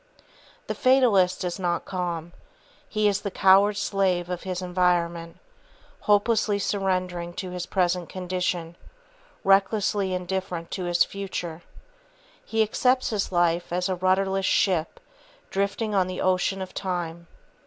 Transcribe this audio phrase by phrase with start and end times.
[0.65, 2.33] The Fatalist is not calm.
[2.89, 5.37] He is the coward slave of his environment,
[6.09, 8.75] hopelessly surrendering to his present condition,
[9.43, 11.61] recklessly indifferent to his future.
[12.43, 14.99] He accepts his life as a rudderless ship,
[15.51, 17.27] drifting on the ocean of time.